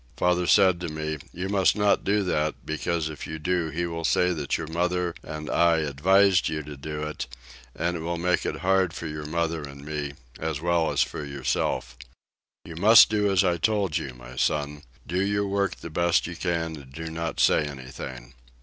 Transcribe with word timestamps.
Father 0.17 0.47
said 0.47 0.79
to 0.79 0.87
me, 0.89 1.19
"You 1.31 1.47
must 1.47 1.75
not 1.75 2.03
do 2.03 2.23
that, 2.23 2.65
because 2.65 3.07
if 3.07 3.27
you 3.27 3.37
do 3.37 3.69
he 3.69 3.85
will 3.85 4.03
say 4.03 4.33
that 4.33 4.57
your 4.57 4.65
mother 4.65 5.13
and 5.21 5.47
I 5.47 5.77
advised 5.81 6.49
you 6.49 6.63
to 6.63 6.75
do 6.75 7.03
it, 7.03 7.27
and 7.75 7.95
it 7.95 7.99
will 7.99 8.17
make 8.17 8.43
it 8.43 8.61
hard 8.65 8.93
for 8.95 9.05
your 9.05 9.27
mother 9.27 9.61
and 9.61 9.85
me, 9.85 10.13
as 10.39 10.59
well 10.59 10.89
as 10.89 11.03
for 11.03 11.23
yourself. 11.23 11.95
You 12.65 12.77
must 12.77 13.11
do 13.11 13.29
as 13.31 13.43
I 13.43 13.57
told 13.57 13.97
you, 13.97 14.15
my 14.15 14.35
son: 14.37 14.81
do 15.05 15.21
your 15.21 15.47
work 15.47 15.75
the 15.75 15.91
best 15.91 16.25
you 16.25 16.35
can, 16.35 16.77
and 16.77 16.91
do 16.91 17.11
not 17.11 17.39
say 17.39 17.63
anything." 17.65 18.33